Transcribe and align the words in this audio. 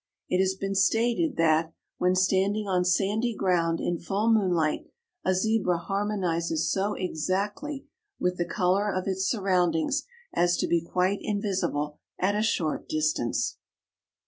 It 0.29 0.39
has 0.39 0.55
been 0.55 0.73
stated 0.73 1.35
that, 1.35 1.73
when 1.99 2.15
standing 2.15 2.67
on 2.67 2.83
sandy 2.83 3.35
ground 3.35 3.79
in 3.79 3.99
full 3.99 4.31
moonlight, 4.33 4.87
a 5.23 5.35
Zebra 5.35 5.77
harmonizes 5.77 6.71
so 6.71 6.95
exactly 6.95 7.85
with 8.19 8.37
the 8.37 8.45
color 8.47 8.91
of 8.91 9.07
its 9.07 9.29
surroundings 9.29 10.07
as 10.33 10.57
to 10.57 10.65
be 10.65 10.81
quite 10.81 11.19
invisible 11.21 11.99
at 12.17 12.33
a 12.33 12.41
short 12.41 12.89
distance." 12.89 13.59